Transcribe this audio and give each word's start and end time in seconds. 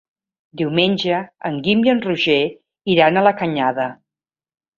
Diumenge 0.61 1.19
en 1.49 1.59
Guim 1.67 1.83
i 1.89 1.91
en 1.93 2.01
Roger 2.07 2.39
iran 2.95 3.21
a 3.21 3.25
la 3.29 3.35
Canyada. 3.45 3.87